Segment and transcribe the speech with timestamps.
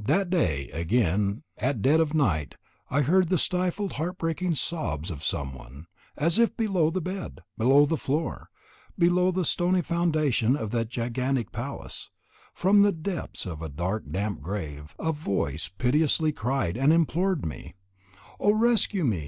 [0.00, 2.56] That day again at dead of night
[2.90, 7.42] I heard the stifled heart breaking sobs of some one as if below the bed,
[7.56, 8.50] below the floor,
[8.98, 12.10] below the stony foundation of that gigantic palace,
[12.52, 17.74] from the depths of a dark damp grave, a voice piteously cried and implored me:
[18.40, 19.26] "Oh, rescue me!